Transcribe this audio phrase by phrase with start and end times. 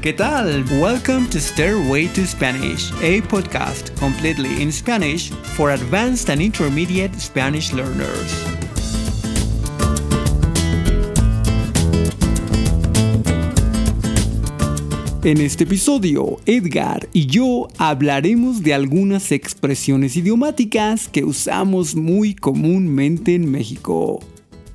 [0.00, 0.64] ¿qué tal?
[0.80, 7.72] Welcome to Stairway to Spanish, a podcast completely in Spanish for advanced and intermediate Spanish
[7.72, 8.46] learners.
[15.24, 23.34] En este episodio, Edgar y yo hablaremos de algunas expresiones idiomáticas que usamos muy comúnmente
[23.34, 24.20] en México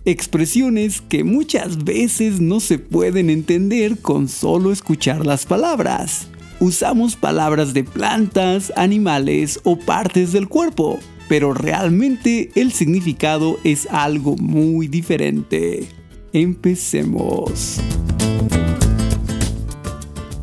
[0.08, 6.30] expresiones que muchas veces no se pueden entender con solo escuchar las palabras.
[6.62, 14.38] Usamos palabras de plantas, animales o partes del cuerpo, pero realmente el significado es algo
[14.38, 15.84] muy diferente.
[16.32, 17.82] Empecemos.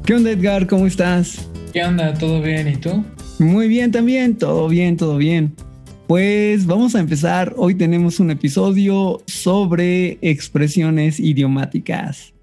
[0.04, 0.66] ¿Qué onda Edgar?
[0.66, 1.48] ¿Cómo estás?
[1.72, 2.12] ¿Qué onda?
[2.12, 2.68] ¿Todo bien?
[2.68, 3.02] ¿Y tú?
[3.38, 5.54] Muy bien también, todo bien, todo bien.
[6.06, 7.54] Pues vamos a empezar.
[7.56, 12.34] Hoy tenemos un episodio sobre expresiones idiomáticas.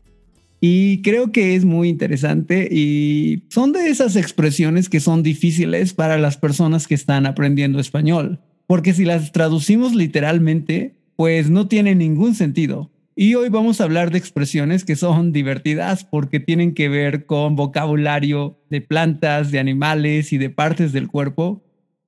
[0.59, 6.17] Y creo que es muy interesante y son de esas expresiones que son difíciles para
[6.17, 8.39] las personas que están aprendiendo español.
[8.65, 12.89] Porque si las traducimos literalmente, pues no tiene ningún sentido.
[13.15, 17.55] Y hoy vamos a hablar de expresiones que son divertidas porque tienen que ver con
[17.55, 21.61] vocabulario de plantas, de animales y de partes del cuerpo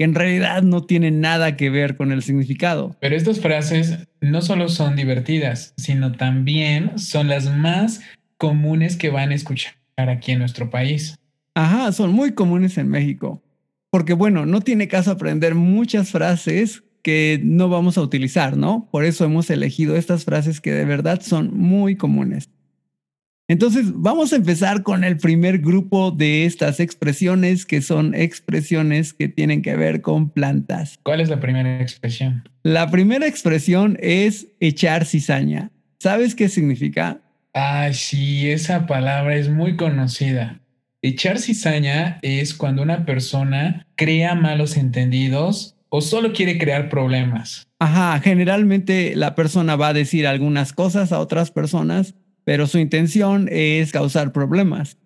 [0.03, 2.95] en realidad no tienen nada que ver con el significado.
[2.99, 8.01] Pero estas frases no solo son divertidas, sino también son las más
[8.37, 11.15] comunes que van a escuchar aquí en nuestro país.
[11.55, 13.41] Ajá, son muy comunes en México.
[13.89, 18.87] Porque bueno, no tiene caso aprender muchas frases que no vamos a utilizar, ¿no?
[18.91, 22.49] Por eso hemos elegido estas frases que de verdad son muy comunes.
[23.49, 29.27] Entonces, vamos a empezar con el primer grupo de estas expresiones, que son expresiones que
[29.27, 30.97] tienen que ver con plantas.
[31.03, 32.47] ¿Cuál es la primera expresión?
[32.63, 35.71] La primera expresión es echar cizaña.
[35.99, 37.19] ¿Sabes qué significa?
[37.53, 40.61] Ah, sí, esa palabra es muy conocida.
[41.01, 47.67] Echar cizaña es cuando una persona crea malos entendidos o solo quiere crear problemas.
[47.77, 53.47] Ajá, generalmente la persona va a decir algunas cosas a otras personas pero su intención
[53.51, 54.97] es causar problemas.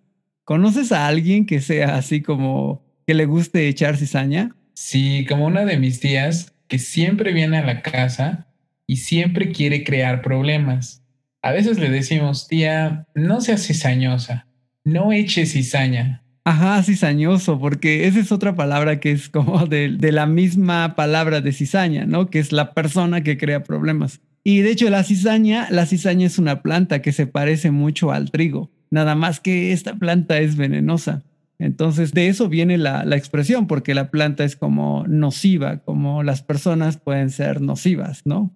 [0.44, 4.56] ¿Conoces a alguien que sea así como que le guste echar cizaña?
[4.74, 8.48] Sí, como una de mis tías que siempre viene a la casa
[8.86, 11.04] y siempre quiere crear problemas.
[11.42, 14.48] A veces le decimos, tía, no seas cizañosa,
[14.84, 16.24] no eches cizaña.
[16.46, 21.42] Ajá, cizañoso, porque esa es otra palabra que es como de, de la misma palabra
[21.42, 22.30] de cizaña, ¿no?
[22.30, 24.22] Que es la persona que crea problemas.
[24.50, 28.32] Y de hecho la cizaña, la cizaña es una planta que se parece mucho al
[28.32, 31.26] trigo, nada más que esta planta es venenosa.
[31.60, 36.44] Entonces de eso viene la, la expresión, porque la planta es como nociva, como las
[36.44, 38.56] personas pueden ser nocivas, ¿no?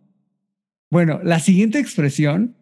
[0.90, 2.56] Bueno, la siguiente expresión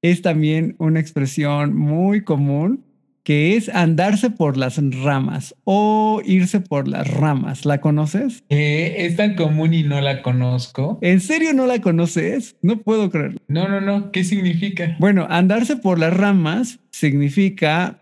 [0.00, 2.84] es también una expresión muy común
[3.22, 7.64] que es andarse por las ramas o irse por las ramas.
[7.64, 8.44] ¿La conoces?
[8.48, 10.98] es tan común y no la conozco.
[11.02, 12.56] ¿En serio no la conoces?
[12.62, 13.40] No puedo creerlo.
[13.48, 14.10] No, no, no.
[14.12, 14.96] ¿Qué significa?
[14.98, 17.98] Bueno, andarse por las ramas significa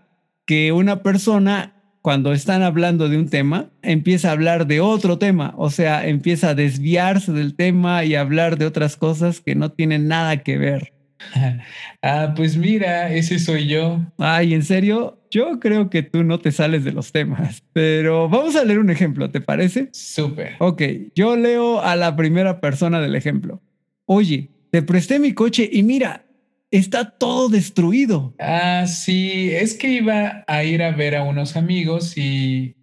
[0.46, 1.74] que una persona
[2.08, 6.50] cuando están hablando de un tema, empieza a hablar de otro tema, o sea, empieza
[6.50, 10.94] a desviarse del tema y hablar de otras cosas que no tienen nada que ver.
[12.02, 14.00] ah, pues mira, ese soy yo.
[14.18, 15.18] Ay, ¿en serio?
[15.30, 18.90] Yo creo que tú no te sales de los temas, pero vamos a leer un
[18.90, 19.88] ejemplo, ¿te parece?
[19.92, 20.54] Súper.
[20.58, 20.82] Ok,
[21.14, 23.60] yo leo a la primera persona del ejemplo.
[24.06, 26.24] Oye, te presté mi coche y mira,
[26.70, 28.34] está todo destruido.
[28.38, 32.74] Ah, sí, es que iba a ir a ver a unos amigos y...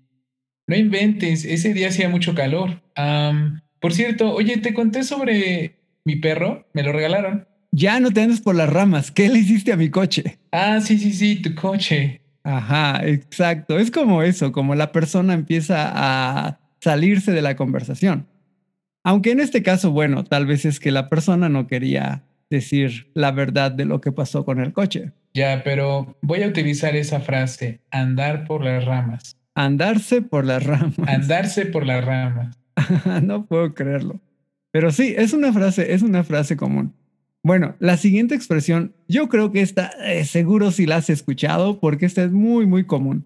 [0.67, 2.81] No inventes, ese día hacía mucho calor.
[3.79, 8.39] por cierto, oye, te conté sobre mi perro, me lo regalaron ya no te andes
[8.39, 9.11] por las ramas.
[9.11, 10.39] ¿Qué le hiciste a mi coche?
[10.51, 12.21] Ah, sí, sí, sí, tu coche.
[12.43, 13.77] Ajá, exacto.
[13.77, 18.27] Es como eso, como la persona empieza a salirse de la conversación.
[19.03, 23.31] Aunque en este caso, bueno, tal vez es que la persona no quería decir la
[23.31, 25.11] verdad de lo que pasó con el coche.
[25.33, 29.35] Ya, pero voy a utilizar esa frase, andar por las ramas.
[29.53, 30.97] Andarse por las ramas.
[31.07, 32.57] Andarse por las ramas.
[33.23, 34.21] no puedo creerlo.
[34.71, 36.93] Pero sí, es una frase, es una frase común.
[37.45, 42.07] Bueno, la siguiente expresión, yo creo que esta eh, seguro si la has escuchado porque
[42.07, 43.23] esta es muy, muy común.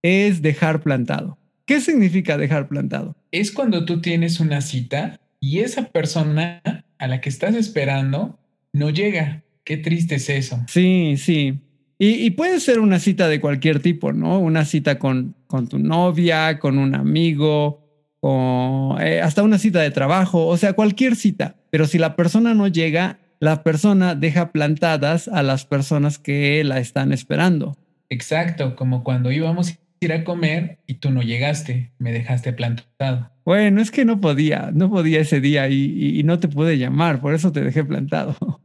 [0.00, 1.36] Es dejar plantado.
[1.66, 3.14] ¿Qué significa dejar plantado?
[3.30, 6.62] Es cuando tú tienes una cita y esa persona
[6.96, 8.38] a la que estás esperando
[8.72, 9.42] no llega.
[9.64, 10.64] Qué triste es eso.
[10.68, 11.60] Sí, sí.
[11.98, 14.40] Y, puede ser una cita de cualquier tipo, ¿no?
[14.40, 17.82] Una cita con, con tu novia, con un amigo,
[18.20, 21.56] o eh, hasta una cita de trabajo, o sea, cualquier cita.
[21.68, 26.78] Pero si la persona no llega, la persona deja plantadas a las personas que la
[26.78, 27.76] están esperando.
[28.08, 33.32] Exacto, como cuando íbamos a ir a comer y tú no llegaste, me dejaste plantado.
[33.44, 37.20] Bueno, es que no podía, no podía ese día y, y no te pude llamar,
[37.20, 38.36] por eso te dejé plantado.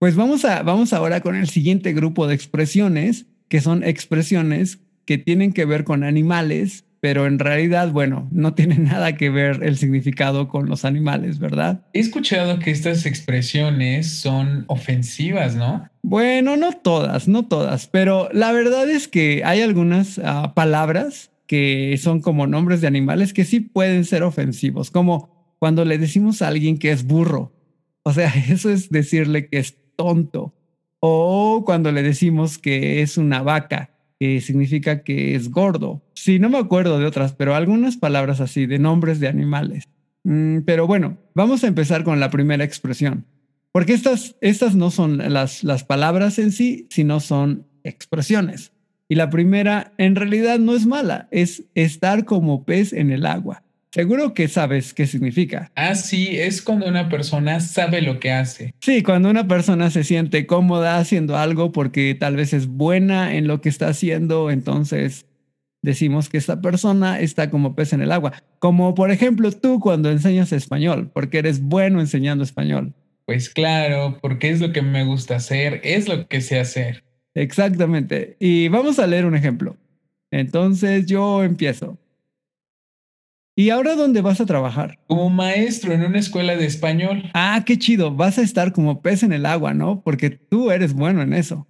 [0.00, 5.16] Pues vamos, a, vamos ahora con el siguiente grupo de expresiones, que son expresiones que
[5.16, 9.76] tienen que ver con animales pero en realidad, bueno, no tiene nada que ver el
[9.76, 11.84] significado con los animales, ¿verdad?
[11.92, 15.86] He escuchado que estas expresiones son ofensivas, ¿no?
[16.02, 21.94] Bueno, no todas, no todas, pero la verdad es que hay algunas uh, palabras que
[22.02, 26.48] son como nombres de animales que sí pueden ser ofensivos, como cuando le decimos a
[26.48, 27.52] alguien que es burro.
[28.02, 30.54] O sea, eso es decirle que es tonto.
[31.00, 36.02] O cuando le decimos que es una vaca que significa que es gordo.
[36.14, 39.88] Sí, no me acuerdo de otras, pero algunas palabras así, de nombres de animales.
[40.24, 43.26] Mm, pero bueno, vamos a empezar con la primera expresión,
[43.72, 48.72] porque estas, estas no son las, las palabras en sí, sino son expresiones.
[49.08, 53.63] Y la primera en realidad no es mala, es estar como pez en el agua.
[53.94, 55.70] Seguro que sabes qué significa.
[55.76, 58.74] Ah, sí, es cuando una persona sabe lo que hace.
[58.80, 63.46] Sí, cuando una persona se siente cómoda haciendo algo porque tal vez es buena en
[63.46, 65.26] lo que está haciendo, entonces
[65.80, 68.32] decimos que esta persona está como pez en el agua.
[68.58, 72.94] Como por ejemplo tú cuando enseñas español, porque eres bueno enseñando español.
[73.26, 77.04] Pues claro, porque es lo que me gusta hacer, es lo que sé hacer.
[77.32, 78.36] Exactamente.
[78.40, 79.76] Y vamos a leer un ejemplo.
[80.32, 81.96] Entonces yo empiezo.
[83.56, 84.98] ¿Y ahora dónde vas a trabajar?
[85.06, 87.30] Como maestro en una escuela de español.
[87.34, 88.10] Ah, qué chido.
[88.14, 90.02] Vas a estar como pez en el agua, ¿no?
[90.02, 91.66] Porque tú eres bueno en eso.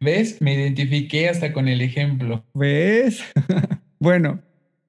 [0.00, 0.40] ¿Ves?
[0.40, 2.44] Me identifiqué hasta con el ejemplo.
[2.52, 3.22] ¿Ves?
[3.98, 4.42] bueno,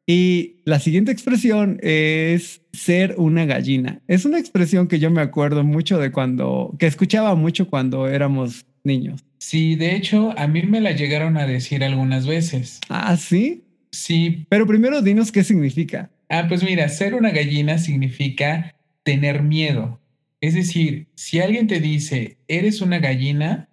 [0.06, 4.02] y la siguiente expresión es ser una gallina.
[4.08, 8.66] Es una expresión que yo me acuerdo mucho de cuando, que escuchaba mucho cuando éramos
[8.84, 9.24] niños.
[9.38, 12.80] Sí, de hecho, a mí me la llegaron a decir algunas veces.
[12.90, 13.63] Ah, sí.
[13.94, 14.48] Sí.
[14.50, 16.10] Pero primero dinos qué significa.
[16.30, 20.02] Ah, pues mira, ser una gallina significa tener miedo.
[20.42, 23.70] Es decir, si alguien te dice, eres una gallina,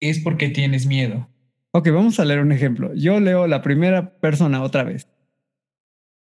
[0.00, 1.28] es porque tienes miedo.
[1.72, 2.94] Ok, vamos a leer un ejemplo.
[2.94, 5.08] Yo leo la primera persona otra vez.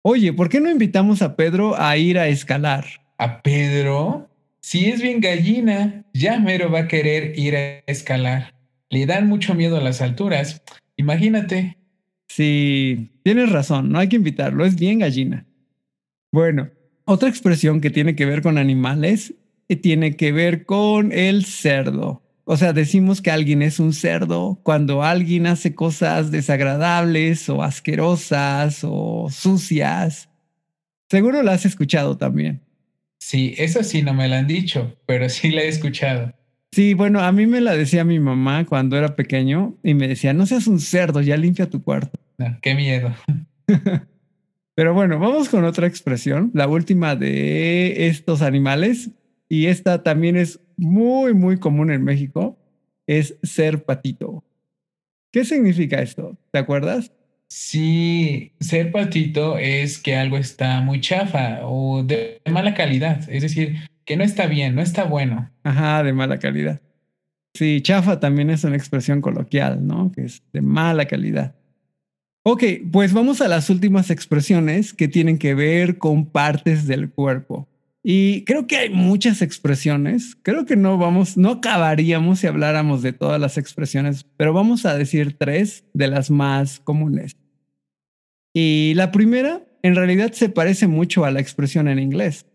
[0.02, 2.84] Oye, ¿por qué no invitamos a Pedro a ir a escalar?
[3.16, 4.28] ¿A Pedro?
[4.60, 8.54] Si es bien gallina, ya mero va a querer ir a escalar.
[8.90, 10.62] Le dan mucho miedo a las alturas.
[10.96, 11.75] Imagínate,
[12.36, 15.46] Sí, tienes razón, no hay que invitarlo, es bien gallina.
[16.30, 16.68] Bueno,
[17.06, 19.32] otra expresión que tiene que ver con animales
[19.70, 22.22] eh, tiene que ver con el cerdo.
[22.44, 28.80] O sea, decimos que alguien es un cerdo cuando alguien hace cosas desagradables o asquerosas
[28.82, 30.28] o sucias.
[31.08, 32.60] Seguro la has escuchado también.
[33.18, 36.34] Sí, eso sí no me la han dicho, pero sí la he escuchado.
[36.70, 40.34] Sí, bueno, a mí me la decía mi mamá cuando era pequeño y me decía,
[40.34, 42.25] no seas un cerdo, ya limpia tu cuarto.
[42.62, 43.14] Qué miedo.
[44.74, 49.10] Pero bueno, vamos con otra expresión, la última de estos animales,
[49.48, 52.58] y esta también es muy, muy común en México,
[53.06, 54.44] es ser patito.
[55.32, 56.36] ¿Qué significa esto?
[56.50, 57.12] ¿Te acuerdas?
[57.48, 63.76] Sí, ser patito es que algo está muy chafa o de mala calidad, es decir,
[64.04, 65.50] que no está bien, no está bueno.
[65.62, 66.80] Ajá, de mala calidad.
[67.54, 70.12] Sí, chafa también es una expresión coloquial, ¿no?
[70.12, 71.54] Que es de mala calidad.
[72.48, 72.62] Ok,
[72.92, 77.66] pues vamos a las últimas expresiones que tienen que ver con partes del cuerpo.
[78.04, 80.36] Y creo que hay muchas expresiones.
[80.44, 84.96] Creo que no vamos, no acabaríamos si habláramos de todas las expresiones, pero vamos a
[84.96, 87.36] decir tres de las más comunes.
[88.54, 92.46] Y la primera, en realidad, se parece mucho a la expresión en inglés.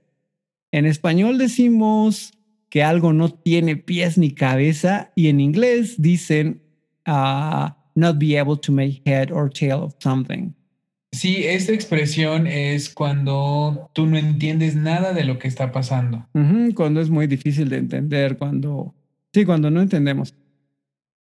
[0.71, 2.31] En español decimos
[2.69, 6.61] que algo no tiene pies ni cabeza y en inglés dicen
[7.05, 10.53] uh, not be able to make head or tail of something.
[11.13, 16.27] Sí, esta expresión es cuando tú no entiendes nada de lo que está pasando.
[16.73, 18.95] cuando es muy difícil de entender, cuando...
[19.33, 20.33] Sí, cuando no entendemos.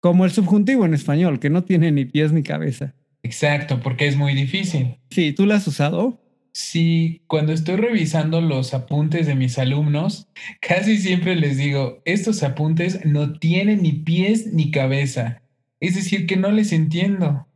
[0.01, 2.95] Como el subjuntivo en español, que no tiene ni pies ni cabeza.
[3.23, 4.97] Exacto, porque es muy difícil.
[5.09, 6.21] Sí, ¿tú lo has usado?
[6.53, 10.27] Sí, cuando estoy revisando los apuntes de mis alumnos,
[10.59, 15.41] casi siempre les digo, estos apuntes no tienen ni pies ni cabeza.
[15.79, 17.47] Es decir, que no les entiendo.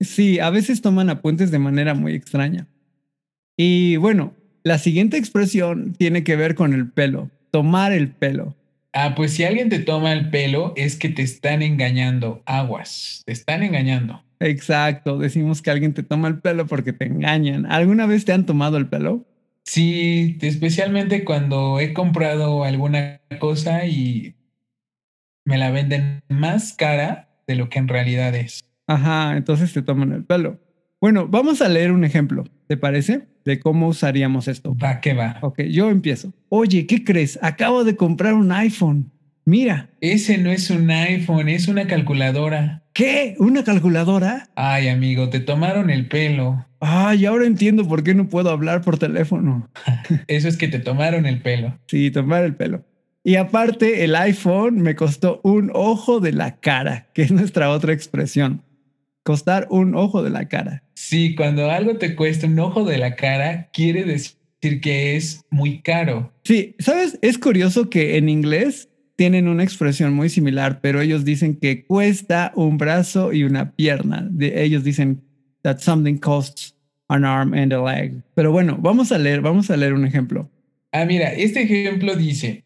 [0.00, 2.66] Sí, a veces toman apuntes de manera muy extraña.
[3.56, 8.54] Y bueno, la siguiente expresión tiene que ver con el pelo, tomar el pelo.
[8.92, 13.32] Ah, pues si alguien te toma el pelo es que te están engañando, aguas, te
[13.32, 14.22] están engañando.
[14.40, 17.66] Exacto, decimos que alguien te toma el pelo porque te engañan.
[17.66, 19.24] ¿Alguna vez te han tomado el pelo?
[19.64, 24.34] Sí, especialmente cuando he comprado alguna cosa y
[25.44, 28.64] me la venden más cara de lo que en realidad es.
[28.86, 30.60] Ajá, entonces te toman el pelo.
[31.00, 33.26] Bueno, vamos a leer un ejemplo, ¿te parece?
[33.44, 34.76] De cómo usaríamos esto.
[34.76, 35.38] Va que va.
[35.42, 36.32] Ok, yo empiezo.
[36.48, 37.38] Oye, ¿qué crees?
[37.42, 39.12] Acabo de comprar un iPhone.
[39.44, 39.90] Mira.
[40.00, 42.82] Ese no es un iPhone, es una calculadora.
[42.92, 43.36] ¿Qué?
[43.38, 44.48] ¿Una calculadora?
[44.56, 46.66] Ay, amigo, te tomaron el pelo.
[46.80, 49.68] Ay, ahora entiendo por qué no puedo hablar por teléfono.
[50.26, 51.78] Eso es que te tomaron el pelo.
[51.86, 52.84] Sí, tomar el pelo.
[53.26, 57.92] Y aparte, el iPhone me costó un ojo de la cara, que es nuestra otra
[57.92, 58.62] expresión.
[59.24, 60.84] Costar un ojo de la cara.
[60.94, 65.80] Sí, cuando algo te cuesta un ojo de la cara, quiere decir que es muy
[65.80, 66.32] caro.
[66.44, 67.18] Sí, ¿sabes?
[67.20, 72.52] Es curioso que en inglés tienen una expresión muy similar, pero ellos dicen que cuesta
[72.54, 74.24] un brazo y una pierna.
[74.30, 75.20] De, ellos dicen
[75.62, 76.76] that something costs
[77.08, 78.22] an arm and a leg.
[78.36, 80.48] Pero bueno, vamos a leer, vamos a leer un ejemplo.
[80.92, 82.65] Ah, mira, este ejemplo dice,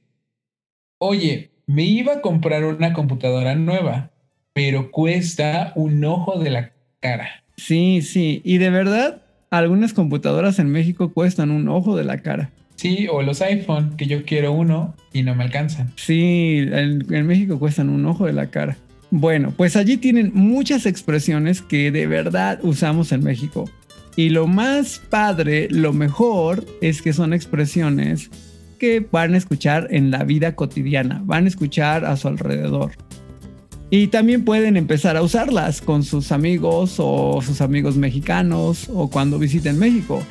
[1.00, 4.10] oye, me iba a comprar una computadora nueva,
[4.52, 7.42] pero cuesta un ojo de la cara.
[7.56, 12.50] Sí, sí, y de verdad, algunas computadoras en México cuestan un ojo de la cara.
[12.76, 15.92] Sí, o los iPhone, que yo quiero uno y no me alcanzan.
[15.96, 18.76] Sí, en, en, México cuestan un ojo de la cara.
[19.10, 23.70] Bueno, pues allí tienen muchas expresiones que de verdad usamos en México.
[24.16, 28.30] Y lo más padre, lo mejor, es que son expresiones
[28.80, 32.90] que van a escuchar en la vida cotidiana, van a escuchar a su alrededor.
[33.90, 39.38] Y también pueden empezar a usarlas con sus amigos o sus amigos mexicanos o cuando
[39.38, 40.22] visiten México.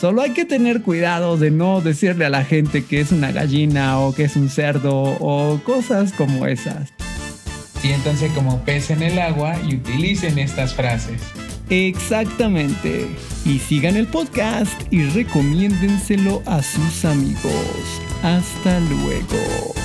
[0.00, 3.98] Solo hay que tener cuidado de no decirle a la gente que es una gallina
[3.98, 6.92] o que es un cerdo o cosas como esas.
[7.80, 11.20] Siéntanse como pez en el agua y utilicen estas frases.
[11.70, 13.08] Exactamente.
[13.44, 18.02] Y sigan el podcast y recomiéndenselo a sus amigos.
[18.22, 19.77] Hasta luego.